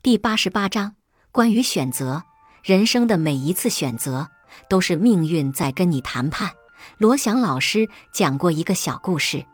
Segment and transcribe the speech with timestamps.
[0.00, 0.94] 第八十八章
[1.32, 2.22] 关于选择。
[2.62, 4.28] 人生的每一次选择，
[4.70, 6.52] 都是命运在跟你谈判。
[6.98, 9.44] 罗翔老师讲过一个小故事，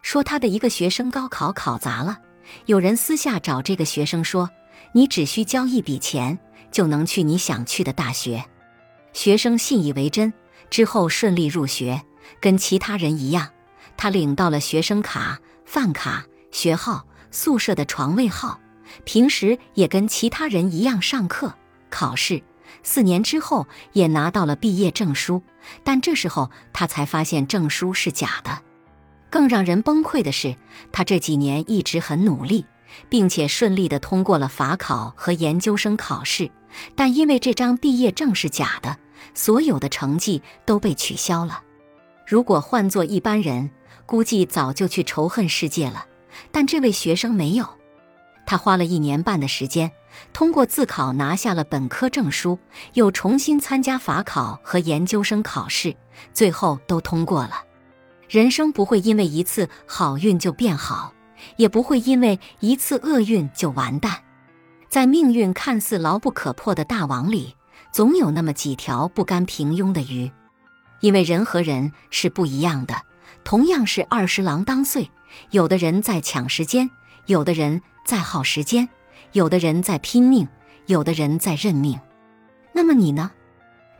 [0.00, 2.18] 说他的一个学生高考考砸了，
[2.66, 4.48] 有人私下找这个学生说
[4.94, 6.38] ：“你只需交一笔钱，
[6.70, 8.44] 就能去你想去的大学。”
[9.12, 10.32] 学生信以为真，
[10.70, 12.00] 之后顺利入学，
[12.40, 13.50] 跟其他人一样，
[13.96, 18.60] 他领到了学生卡、饭卡、学号、宿舍的床位号，
[19.04, 21.54] 平时也跟其他人一样上课。
[21.90, 22.42] 考试
[22.82, 25.42] 四年之后，也拿到了毕业证书，
[25.82, 28.62] 但这时候他才发现证书是假的。
[29.28, 30.56] 更让人崩溃的是，
[30.90, 32.64] 他这几年一直很努力，
[33.08, 36.50] 并且顺利的通过了法考和研究生考试，
[36.96, 38.96] 但因为这张毕业证是假的，
[39.34, 41.62] 所有的成绩都被取消了。
[42.26, 43.70] 如果换做一般人，
[44.06, 46.06] 估计早就去仇恨世界了，
[46.50, 47.68] 但这位学生没有，
[48.50, 49.92] 他花了一年半的时间。
[50.32, 52.58] 通过自考拿下了本科证书，
[52.94, 55.94] 又重新参加法考和研究生考试，
[56.34, 57.62] 最后都通过了。
[58.28, 61.14] 人生不会因为一次好运就变好，
[61.58, 64.20] 也不会因为一次厄运就完蛋。
[64.88, 67.54] 在命运看似牢不可破的大网里，
[67.92, 70.32] 总有那么几条不甘平庸的鱼。
[70.98, 72.96] 因为人和人是不一样的，
[73.44, 75.08] 同样是二十郎当岁，
[75.52, 76.90] 有的人在抢时间，
[77.30, 78.88] 有的人在耗时间。
[79.32, 80.48] 有的人在拼命，
[80.86, 82.00] 有的人在认命。
[82.72, 83.30] 那么你呢？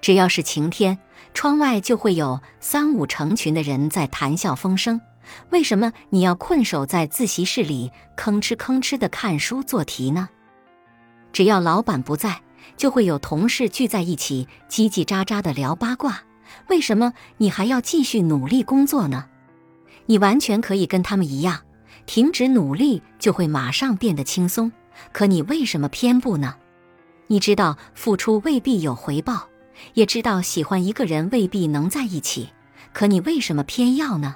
[0.00, 0.98] 只要是晴天，
[1.32, 5.00] 窗外就会有三五成群的人在谈笑风生。
[5.50, 10.28] 为什么你要困守在自习室里吭哧吭哧的看书做题呢？
[11.32, 12.40] 只要老板不在，
[12.76, 16.22] 就会有同事聚在一起叽叽喳喳的聊八卦。
[16.66, 19.26] 为什么你还要继续努力工作呢？
[20.06, 21.60] 你完全可以跟他们一样，
[22.12, 24.72] 停止努力就会马上变得轻松。
[25.12, 26.56] 可你为什么偏不呢？
[27.28, 29.48] 你知道付出未必有回报，
[29.94, 32.48] 也知道喜欢一个人未必能在一起，
[32.92, 34.34] 可你为什么偏要呢？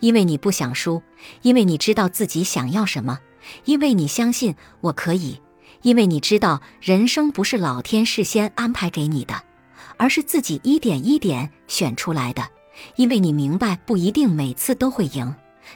[0.00, 1.00] 因为你不想输，
[1.42, 3.20] 因为你知道自己想要什么，
[3.66, 5.40] 因为你相信我可以，
[5.82, 9.40] 因为你知道人生不是老天事先安排给你的，
[9.96, 12.48] 而是自己一点一点选出来的，
[12.96, 15.32] 因为你明白不一定每次都会赢，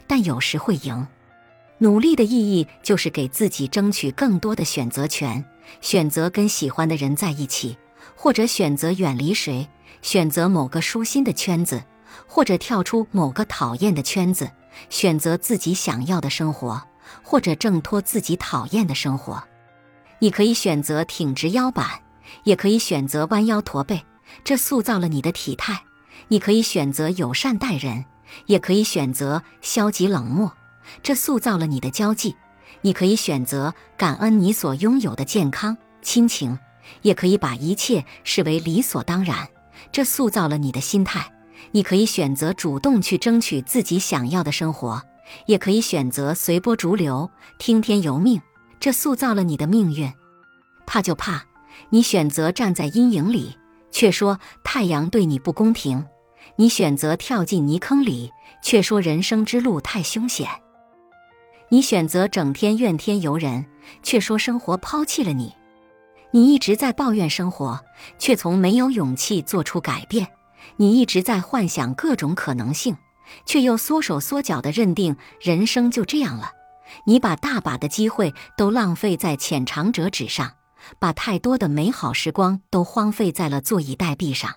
[0.09, 1.07] 但有时会赢。
[1.83, 5.43] 努力的意义就是给自己争取更多的选择权，
[5.81, 7.75] 选择跟喜欢的人在一起，
[8.15, 9.67] 或者选择远离谁，
[10.03, 11.83] 选择某个舒心的圈子，
[12.27, 14.51] 或者跳出某个讨厌的圈子，
[14.91, 16.83] 选择自己想要的生活，
[17.23, 19.43] 或者挣脱自己讨厌的生活。
[20.19, 22.03] 你可以选择挺直腰板，
[22.45, 24.03] 也可以选择弯腰驼背，
[24.45, 25.83] 这塑造了你的体态。
[26.29, 28.05] 你可以选择友善待人，
[28.45, 30.53] 也可以选择消极冷漠。
[31.03, 32.37] 这塑造了你的交际，
[32.83, 36.59] 你可以选择感恩你所拥有的健康、亲情，
[37.03, 39.49] 也可以把一切视为理所当然。
[39.93, 41.33] 这塑造了你的心态，
[41.73, 45.03] 你可以选择主动去争取自己想要的生活，
[45.47, 48.41] 也可以选择随波逐流、听天由命。
[48.79, 50.13] 这塑造了你的命运。
[50.87, 51.45] 怕就怕
[51.91, 53.57] 你选择站在阴影里，
[53.91, 56.03] 却说太阳对你不公平；
[56.57, 58.31] 你选择跳进泥坑里，
[58.63, 60.49] 却说人生之路太凶险。
[61.73, 63.65] 你选择整天怨天尤人，
[64.03, 65.55] 却说生活抛弃了你；
[66.33, 67.81] 你一直在抱怨生活，
[68.19, 70.27] 却从没有勇气做出改变；
[70.79, 72.97] 你一直在幻想各种可能性，
[73.47, 76.51] 却又缩手缩脚的认定人生就这样了。
[77.05, 80.55] 你把大把的机会都浪费在浅尝辄止上，
[80.99, 84.57] 把太多的美好时光都荒废在了坐以待毙上。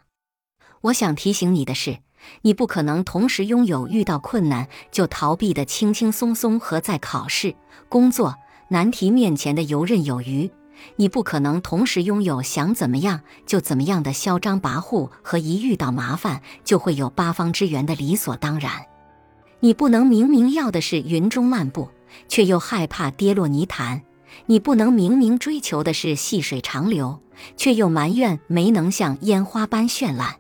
[0.82, 2.00] 我想提醒你的是。
[2.42, 7.56] 你不可能同时拥有遇到困难就逃避的轻轻松松和在考试、
[7.90, 8.36] 工作
[8.70, 10.50] 难题面前的游刃有余；
[10.96, 18.72] 你不可能同时拥有想怎么样就怎么样的嚣张跋扈和一遇到麻烦就会有八方支援的理所当然；
[19.60, 21.90] 你不能明明要的是云中漫步，
[22.28, 24.02] 却又害怕跌落泥潭；
[24.48, 27.22] 你不能明明追求的是细水长流，
[27.56, 30.36] 却又埋怨没能像烟花般绚烂。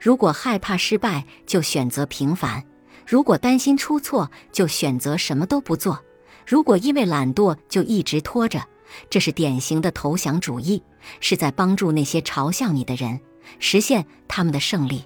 [0.00, 2.62] 如果害怕失败，就选择平凡；
[3.06, 5.94] 如果担心出错，就选择什么都不做；
[6.46, 8.62] 如果因为懒惰，就一直拖着。
[9.08, 10.82] 这是典型的投降主义，
[11.20, 13.20] 是在帮助那些嘲笑你的人
[13.58, 15.04] 实现他们的胜利。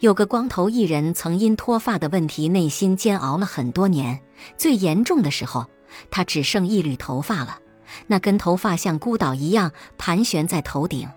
[0.00, 4.20] 有个光头艺人曾因脱发的问题，内心煎熬了很多年。
[4.56, 5.66] 最严重的时候，
[6.10, 7.58] 他只剩一缕头发了，
[8.06, 11.08] 那根头发像孤岛一样盘旋在头顶，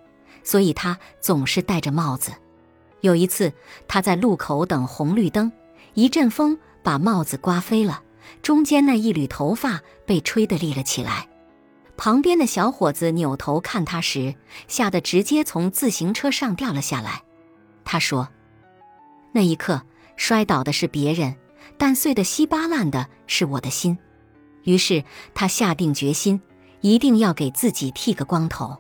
[0.44, 2.32] 所以他总是戴着帽子。
[3.02, 3.54] 有一次，
[3.88, 5.52] 他在路口等红绿灯，
[5.94, 8.02] 一阵风把帽子刮飞了，
[8.42, 11.28] 中间那一缕头发被吹得立了起来。
[11.96, 14.36] 旁边的小伙子扭头看他时，
[14.68, 17.24] 吓得直接从自行车上掉了下来。
[17.84, 18.30] 他说
[19.34, 19.82] ：“那一刻，
[20.16, 21.36] 摔倒的是别人，
[21.78, 23.98] 但碎得稀巴烂的是我的心。”
[24.64, 25.04] 于是
[25.34, 26.42] 他下定决心，
[26.82, 28.78] 一定要给自己剃个光头。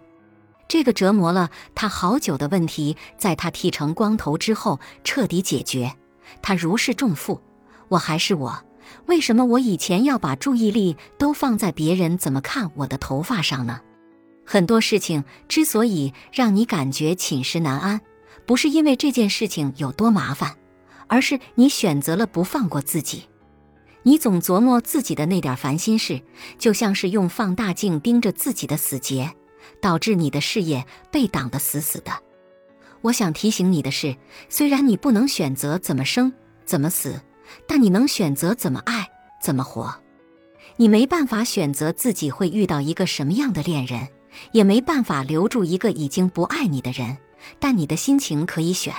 [0.67, 5.93] 这个折磨了他好久的问题，在他剃成光头之后彻底解决。
[6.41, 7.41] 他如释重负
[7.87, 8.63] ：“我还是我，
[9.05, 13.81] 为什么我以前要把注意力都放在别人怎么看我的头发上呢？”
[14.45, 17.99] 很多事情之所以让你感觉寝食难安，
[18.45, 20.55] 不是因为这件事情有多麻烦，
[21.07, 23.23] 而是你选择了不放过自己。
[24.03, 26.21] 你总琢磨自己的那点烦心事，
[26.57, 29.33] 就像是用放大镜盯着自己的死结，
[29.81, 32.11] 导致你的事业被挡得死死的。
[33.01, 34.15] 我想提醒你的是，
[34.49, 36.33] 虽然你不能选择怎么生
[36.65, 37.21] 怎么死，
[37.67, 39.07] 但你能选择怎么爱
[39.41, 39.93] 怎么活。
[40.77, 44.07] 你没办法选择自己会遇到一个什么样的恋人，
[44.51, 47.17] 也没办法留住一个已经不爱你的人，
[47.59, 48.93] 但你的心情可以选。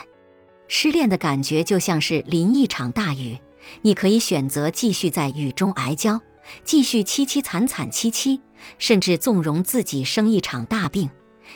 [0.68, 3.38] 失恋的感觉就像是淋一场大雨。
[3.82, 6.20] 你可以选择继续在雨中挨浇，
[6.64, 8.40] 继续凄凄惨惨戚戚，
[8.78, 11.08] 甚至纵容自己生一场大病；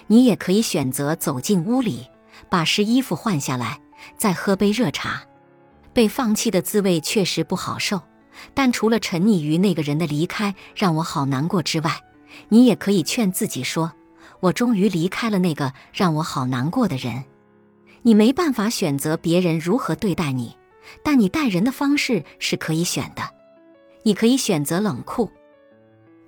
[0.06, 2.06] 你也可以选择走进屋里，
[2.48, 3.80] 把湿衣服换下来，
[4.16, 5.22] 再喝杯热茶。
[5.92, 8.00] 被放弃的滋味确实不好受，
[8.54, 12.00] 但除了沉溺于那个人的离开让我好难过之外，
[12.48, 13.92] 你也可以劝自己说
[14.40, 17.24] ：“我终于离开了那个让我好难过的人。”
[18.02, 20.56] 你没办法选择别人如何对待你。
[21.04, 23.22] 但你待人的方式是可以选的，
[24.02, 25.31] 你可以选择冷酷，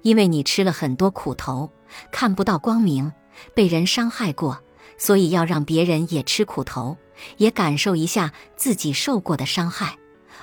[0.03, 1.71] 因为你吃了很多苦头，
[2.11, 3.13] 看不到光明，
[3.55, 4.61] 被人伤害过，
[4.97, 6.97] 所以要让别人也吃苦头，
[7.37, 9.97] 也感受一下自己受过的伤害。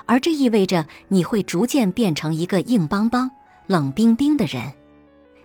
[0.06, 3.30] 而这意味着你会逐渐变成一个硬邦邦、
[3.68, 4.74] 冷冰冰的人。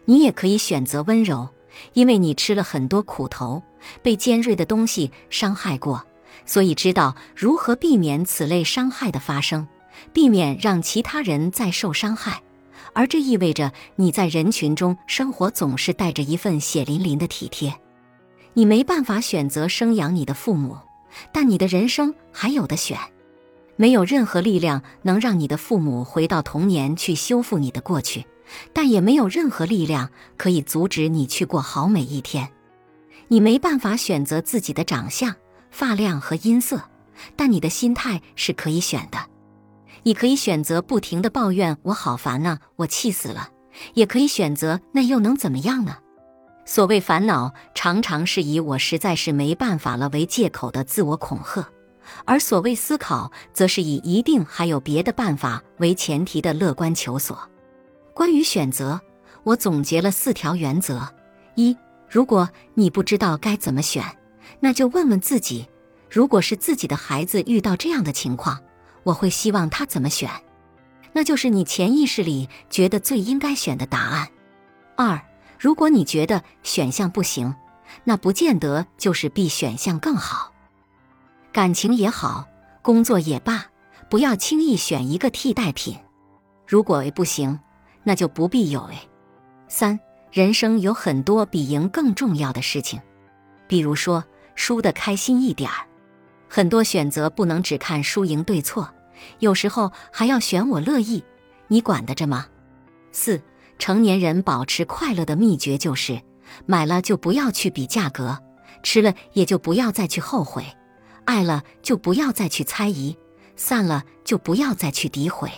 [0.06, 1.48] 你也可以选择温柔，
[1.92, 3.62] 因为你吃了很多苦头，
[4.02, 6.04] 被尖锐的东西伤害过。
[6.44, 9.66] 所以知道如何避免此类伤害的发生，
[10.12, 12.42] 避免让其他人再受伤害，
[12.92, 17.74] 而这意味着你在人群中生活总是带着一份血淋淋的体贴。
[18.54, 20.76] 你没办法选择生养你的父母，
[21.32, 22.98] 但你的人生还有的选。
[23.76, 28.24] 没有任何力量能让你的父母回到童年去修复你的过去，
[28.72, 32.48] 但也没有任何力量可以阻止你去过好每一天。
[33.28, 35.34] 你没办法选择自己的长相。
[35.68, 36.80] 发量和音色，
[37.34, 39.18] 但你的心态是可以选的。
[40.06, 43.48] 你可以选择不停的抱怨“我好烦呐，我气死了”，
[43.94, 45.96] 也可以选择“那又能怎么样呢？”
[46.64, 51.68] 所谓烦恼，常常是以“我实在是没办法了”为借口的自我恐吓，
[52.24, 57.36] 而所谓思考，则是以“一定还有别的办法”为前提的乐观求索。
[58.14, 59.00] 关于选择，
[59.42, 61.02] 我总结了四条原则：
[61.56, 61.76] 一，
[62.08, 64.04] 如果你不知道该怎么选。
[64.60, 65.66] 那就问问自己，
[66.08, 68.60] 如果是自己的孩子遇到这样的情况，
[69.06, 70.28] 我会希望他怎么选？
[71.12, 74.28] 那就是你潜意识里觉得最应该选的答案。
[74.96, 75.22] 二，
[75.60, 77.54] 如果你觉得选项不行，
[78.02, 80.52] 那不见得就是 B 选项更好。
[81.52, 82.48] 感情也好，
[82.82, 83.66] 工作也罢，
[84.10, 85.96] 不要轻易选一个替代品。
[86.66, 87.60] 如果 A 不行，
[88.02, 89.08] 那就不必有 A。
[89.68, 90.00] 三，
[90.32, 93.00] 人生有很多比赢更重要的事情，
[93.68, 94.24] 比如说。
[94.58, 95.85] 输得开心一点儿，
[96.48, 98.88] 很多选择不能只看输赢对错，
[99.38, 101.22] 有时候还要选我乐意，
[101.68, 102.46] 你管得着吗？
[103.12, 103.42] 四，
[103.78, 106.20] 成年人保持快乐的秘诀就是：
[106.64, 108.38] 买了就不要去比价格，
[108.82, 110.64] 吃了也就不要再去后悔，
[111.24, 113.16] 爱了就不要再去猜疑，
[113.56, 115.50] 散了就不要再去诋毁。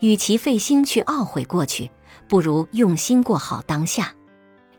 [0.00, 1.90] 与其费心去懊悔过去，
[2.28, 4.14] 不如用心过好当下。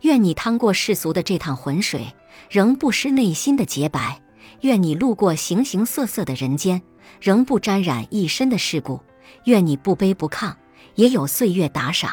[0.02, 2.14] 愿你趟过世俗的这趟浑水。
[2.50, 4.22] 仍不失内心的洁白。
[4.62, 6.82] 愿你路过形形色色的人间，
[7.22, 9.02] 仍不沾染一身的世故。
[9.46, 10.54] 愿你不卑不亢，
[10.96, 12.12] 也有岁月打赏。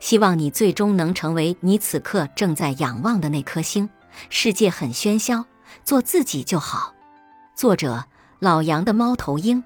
[0.00, 3.88] 希望你最终能成为你此刻正在仰望的那颗星。
[4.28, 5.44] 世界很喧嚣，
[5.84, 6.94] 做自己就好。
[7.54, 8.04] 作者：
[8.38, 9.62] 老杨的猫头鹰。